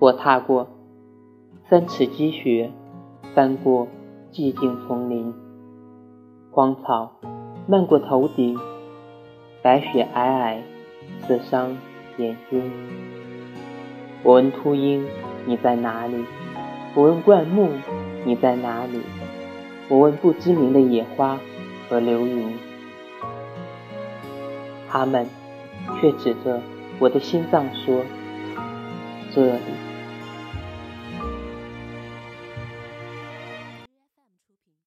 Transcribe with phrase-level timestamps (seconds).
[0.00, 0.66] 我踏过
[1.68, 2.70] 三尺积雪，
[3.34, 3.86] 翻过
[4.32, 5.34] 寂静丛林，
[6.50, 7.12] 荒草
[7.68, 8.58] 漫过头顶，
[9.62, 10.56] 白雪皑皑，
[11.20, 11.76] 刺伤
[12.16, 12.72] 眼睛。
[14.22, 15.06] 我问秃鹰，
[15.44, 16.24] 你在哪里？
[16.94, 17.68] 我问灌木，
[18.24, 19.02] 你在哪里？
[19.90, 21.38] 我问不知名的野花
[21.90, 22.54] 和流云，
[24.88, 25.26] 他们
[26.00, 26.62] 却指着
[26.98, 28.00] 我的心脏说
[29.30, 29.60] ：“这里。”